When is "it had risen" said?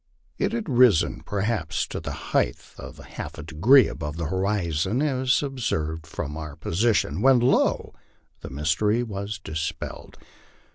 0.39-1.21